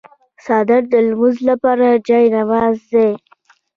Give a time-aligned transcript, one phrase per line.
[0.45, 3.09] څادر د لمانځه لپاره جای نماز دی.